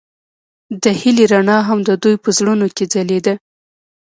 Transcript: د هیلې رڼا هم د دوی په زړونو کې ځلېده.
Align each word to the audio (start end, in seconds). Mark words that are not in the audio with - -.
د 0.83 0.85
هیلې 1.01 1.25
رڼا 1.31 1.57
هم 1.67 1.79
د 1.89 1.89
دوی 2.03 2.15
په 2.23 2.29
زړونو 2.37 2.67
کې 2.75 2.85
ځلېده. 2.93 3.33